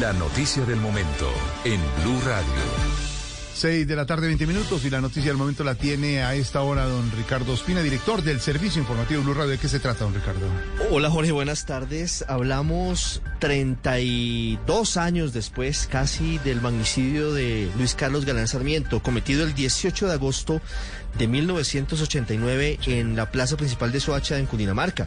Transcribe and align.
La 0.00 0.12
noticia 0.12 0.64
del 0.64 0.80
momento 0.80 1.30
en 1.64 1.80
Blue 2.02 2.20
Radio. 2.24 2.48
6 3.54 3.86
de 3.86 3.94
la 3.94 4.04
tarde, 4.04 4.26
20 4.26 4.46
minutos, 4.46 4.84
y 4.84 4.90
la 4.90 5.00
noticia 5.00 5.30
del 5.30 5.36
momento 5.36 5.62
la 5.62 5.76
tiene 5.76 6.24
a 6.24 6.34
esta 6.34 6.62
hora 6.62 6.86
don 6.86 7.12
Ricardo 7.12 7.52
Ospina, 7.52 7.80
director 7.80 8.22
del 8.22 8.40
Servicio 8.40 8.80
Informativo 8.80 9.22
Blue 9.22 9.34
Radio. 9.34 9.50
¿De 9.50 9.58
qué 9.58 9.68
se 9.68 9.78
trata, 9.78 10.04
don 10.04 10.14
Ricardo? 10.14 10.46
Hola 10.90 11.10
Jorge, 11.10 11.30
buenas 11.30 11.64
tardes. 11.64 12.24
Hablamos 12.26 13.22
32 13.38 14.96
años 14.96 15.32
después, 15.32 15.86
casi, 15.88 16.38
del 16.38 16.60
magnicidio 16.60 17.32
de 17.32 17.70
Luis 17.76 17.94
Carlos 17.94 18.24
Galán 18.24 18.48
Sarmiento, 18.48 19.00
cometido 19.00 19.44
el 19.44 19.54
18 19.54 20.08
de 20.08 20.12
agosto 20.12 20.60
de 21.16 21.28
1989 21.28 22.80
en 22.86 23.14
la 23.14 23.30
plaza 23.30 23.56
principal 23.56 23.92
de 23.92 24.00
Soacha, 24.00 24.38
en 24.38 24.46
Cundinamarca. 24.46 25.06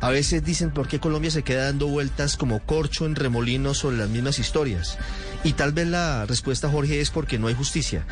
A 0.00 0.10
veces 0.10 0.44
dicen 0.44 0.70
por 0.70 0.88
qué 0.88 1.00
Colombia 1.00 1.30
se 1.30 1.42
queda 1.42 1.64
dando 1.64 1.86
vueltas 1.86 2.36
como 2.36 2.60
corcho 2.60 3.06
en 3.06 3.16
remolino 3.16 3.74
sobre 3.74 3.96
las 3.96 4.08
mismas 4.08 4.38
historias. 4.38 4.98
Y 5.42 5.54
tal 5.54 5.72
vez 5.72 5.86
la 5.86 6.26
respuesta, 6.26 6.68
Jorge, 6.68 7.00
es 7.00 7.10
porque 7.10 7.38
no 7.38 7.46
hay 7.46 7.54
justicia. 7.54 8.06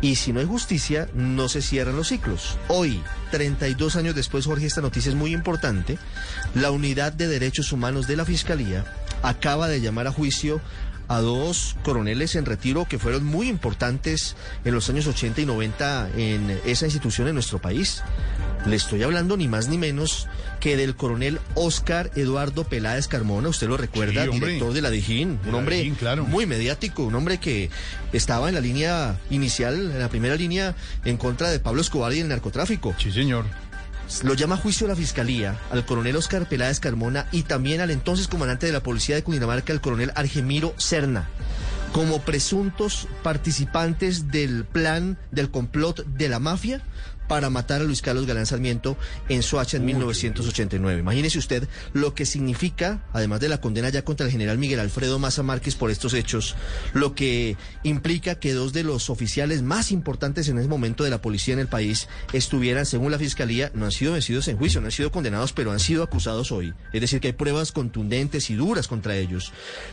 Y 0.00 0.16
si 0.16 0.32
no 0.32 0.40
hay 0.40 0.46
justicia, 0.46 1.08
no 1.14 1.48
se 1.48 1.62
cierran 1.62 1.96
los 1.96 2.08
ciclos. 2.08 2.58
Hoy, 2.68 3.02
32 3.30 3.96
años 3.96 4.14
después, 4.14 4.46
Jorge, 4.46 4.66
esta 4.66 4.80
noticia 4.80 5.10
es 5.10 5.16
muy 5.16 5.32
importante. 5.32 5.98
La 6.54 6.70
Unidad 6.70 7.12
de 7.12 7.28
Derechos 7.28 7.72
Humanos 7.72 8.06
de 8.06 8.16
la 8.16 8.24
Fiscalía 8.24 8.84
acaba 9.22 9.68
de 9.68 9.80
llamar 9.80 10.06
a 10.06 10.12
juicio 10.12 10.60
a 11.10 11.20
dos 11.20 11.76
coroneles 11.82 12.36
en 12.36 12.46
retiro 12.46 12.86
que 12.88 13.00
fueron 13.00 13.24
muy 13.24 13.48
importantes 13.48 14.36
en 14.64 14.74
los 14.74 14.88
años 14.88 15.08
80 15.08 15.40
y 15.40 15.46
90 15.46 16.10
en 16.16 16.60
esa 16.64 16.84
institución 16.84 17.26
en 17.26 17.34
nuestro 17.34 17.58
país. 17.58 18.04
Le 18.66 18.76
estoy 18.76 19.02
hablando 19.02 19.36
ni 19.36 19.48
más 19.48 19.68
ni 19.68 19.78
menos 19.78 20.28
que 20.60 20.76
del 20.76 20.94
coronel 20.94 21.40
Oscar 21.54 22.10
Eduardo 22.14 22.64
Peláez 22.64 23.08
Carmona, 23.08 23.48
usted 23.48 23.68
lo 23.68 23.76
recuerda, 23.78 24.24
Sí, 24.24 24.30
director 24.30 24.72
de 24.74 24.82
la 24.82 24.90
Dijín, 24.90 25.40
un 25.44 25.52
la 25.52 25.58
hombre 25.58 25.76
Dijín, 25.76 25.94
claro. 25.94 26.24
muy 26.24 26.44
mediático, 26.44 27.02
un 27.04 27.14
hombre 27.14 27.38
que 27.38 27.70
estaba 28.12 28.48
en 28.48 28.54
la 28.54 28.60
línea 28.60 29.18
inicial, 29.30 29.74
en 29.92 29.98
la 29.98 30.08
primera 30.10 30.36
línea 30.36 30.74
en 31.04 31.16
contra 31.16 31.50
de 31.50 31.58
Pablo 31.58 31.80
Escobar 31.80 32.12
y 32.12 32.20
el 32.20 32.28
narcotráfico. 32.28 32.94
Sí, 32.98 33.10
señor. 33.10 33.46
Lo 34.24 34.34
llama 34.34 34.56
a 34.56 34.58
juicio 34.58 34.86
la 34.86 34.96
fiscalía 34.96 35.56
al 35.70 35.86
coronel 35.86 36.16
Oscar 36.16 36.46
Peláez 36.48 36.80
Carmona 36.80 37.26
y 37.32 37.44
también 37.44 37.80
al 37.80 37.90
entonces 37.90 38.28
comandante 38.28 38.66
de 38.66 38.72
la 38.72 38.82
policía 38.82 39.14
de 39.14 39.22
Cundinamarca, 39.22 39.72
el 39.72 39.80
coronel 39.80 40.12
Argemiro 40.16 40.74
Serna, 40.76 41.28
como 41.92 42.20
presuntos 42.20 43.06
participantes 43.22 44.28
del 44.28 44.64
plan 44.64 45.16
del 45.30 45.50
complot 45.50 46.04
de 46.04 46.28
la 46.28 46.40
mafia 46.40 46.82
para 47.30 47.48
matar 47.48 47.80
a 47.80 47.84
Luis 47.84 48.02
Carlos 48.02 48.26
Galán 48.26 48.44
Sarmiento 48.44 48.96
en 49.28 49.44
Soacha 49.44 49.76
en 49.76 49.84
1989. 49.84 50.98
Imagínese 50.98 51.38
usted 51.38 51.68
lo 51.92 52.12
que 52.12 52.26
significa, 52.26 53.04
además 53.12 53.38
de 53.38 53.48
la 53.48 53.60
condena 53.60 53.88
ya 53.88 54.02
contra 54.02 54.26
el 54.26 54.32
general 54.32 54.58
Miguel 54.58 54.80
Alfredo 54.80 55.20
Maza 55.20 55.44
Márquez 55.44 55.76
por 55.76 55.92
estos 55.92 56.12
hechos, 56.14 56.56
lo 56.92 57.14
que 57.14 57.56
implica 57.84 58.34
que 58.34 58.52
dos 58.52 58.72
de 58.72 58.82
los 58.82 59.10
oficiales 59.10 59.62
más 59.62 59.92
importantes 59.92 60.48
en 60.48 60.58
ese 60.58 60.66
momento 60.66 61.04
de 61.04 61.10
la 61.10 61.22
policía 61.22 61.54
en 61.54 61.60
el 61.60 61.68
país 61.68 62.08
estuvieran, 62.32 62.84
según 62.84 63.12
la 63.12 63.18
fiscalía, 63.18 63.70
no 63.74 63.84
han 63.84 63.92
sido 63.92 64.14
vencidos 64.14 64.48
en 64.48 64.56
juicio, 64.56 64.80
no 64.80 64.88
han 64.88 64.92
sido 64.92 65.12
condenados, 65.12 65.52
pero 65.52 65.70
han 65.70 65.78
sido 65.78 66.02
acusados 66.02 66.50
hoy. 66.50 66.74
Es 66.92 67.00
decir, 67.00 67.20
que 67.20 67.28
hay 67.28 67.34
pruebas 67.34 67.70
contundentes 67.70 68.50
y 68.50 68.56
duras 68.56 68.88
contra 68.88 69.14
ellos. 69.16 69.52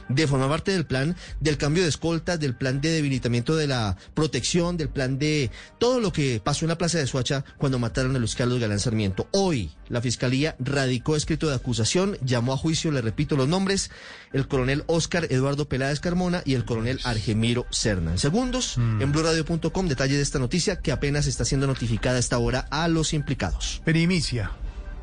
De 0.09 0.25
formar 0.25 0.49
parte 0.49 0.71
del 0.71 0.87
plan 0.87 1.15
del 1.39 1.59
cambio 1.59 1.83
de 1.83 1.89
escoltas, 1.89 2.39
del 2.39 2.55
plan 2.55 2.81
de 2.81 2.89
debilitamiento 2.89 3.55
de 3.55 3.67
la 3.67 3.95
protección, 4.15 4.75
del 4.75 4.89
plan 4.89 5.19
de 5.19 5.51
todo 5.77 5.99
lo 5.99 6.11
que 6.11 6.41
pasó 6.43 6.65
en 6.65 6.69
la 6.69 6.79
plaza 6.79 6.97
de 6.97 7.05
Soacha 7.05 7.26
cuando 7.57 7.79
mataron 7.79 8.15
a 8.15 8.19
Luis 8.19 8.35
Carlos 8.35 8.59
Galán 8.59 8.79
Sarmiento. 8.79 9.27
Hoy 9.31 9.71
la 9.89 10.01
fiscalía 10.01 10.55
radicó 10.59 11.15
escrito 11.15 11.49
de 11.49 11.55
acusación, 11.55 12.17
llamó 12.23 12.53
a 12.53 12.57
juicio, 12.57 12.91
le 12.91 13.01
repito 13.01 13.35
los 13.35 13.47
nombres, 13.47 13.91
el 14.33 14.47
coronel 14.47 14.83
Oscar 14.87 15.27
Eduardo 15.29 15.67
Peláez 15.67 15.99
Carmona 15.99 16.41
y 16.45 16.53
el 16.53 16.65
coronel 16.65 16.99
Argemiro 17.03 17.65
Serna. 17.69 18.11
En 18.11 18.19
segundos, 18.19 18.77
en 18.77 19.11
blurradio.com, 19.11 19.87
detalle 19.87 20.15
de 20.15 20.21
esta 20.21 20.39
noticia 20.39 20.79
que 20.79 20.91
apenas 20.91 21.27
está 21.27 21.45
siendo 21.45 21.67
notificada 21.67 22.17
a 22.17 22.19
esta 22.19 22.37
hora 22.37 22.67
a 22.71 22.87
los 22.87 23.13
implicados. 23.13 23.81
Primicia, 23.85 24.51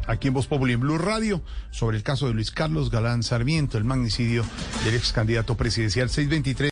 aquí 0.06 0.28
en 0.28 0.34
Voz 0.34 0.46
Populi 0.46 0.74
en 0.74 0.80
Blue 0.80 0.98
Radio, 0.98 1.42
sobre 1.70 1.96
el 1.96 2.02
caso 2.02 2.26
de 2.26 2.34
Luis 2.34 2.50
Carlos 2.50 2.90
Galán 2.90 3.22
Sarmiento, 3.22 3.78
el 3.78 3.84
magnicidio 3.84 4.44
del 4.84 4.94
ex 4.94 5.12
candidato 5.12 5.56
presidencial 5.56 6.08
623. 6.08 6.62